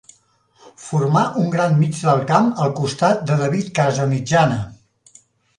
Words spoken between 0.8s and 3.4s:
Formà un gran mig del camp al costat de